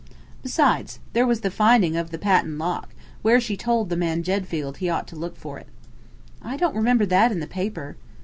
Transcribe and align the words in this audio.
"Besides, 0.41 0.99
there 1.13 1.27
was 1.27 1.41
the 1.41 1.51
finding 1.51 1.95
of 1.95 2.09
the 2.09 2.17
patent 2.17 2.57
lock, 2.57 2.89
where 3.21 3.39
she 3.39 3.55
told 3.55 3.89
the 3.89 3.95
man 3.95 4.23
Jedfield 4.23 4.77
he 4.77 4.89
ought 4.89 5.07
to 5.09 5.15
look 5.15 5.37
for 5.37 5.59
it." 5.59 5.67
"I 6.41 6.57
don't 6.57 6.75
remember 6.75 7.05
that 7.05 7.31
in 7.31 7.39
the 7.39 7.45
paper." 7.45 7.97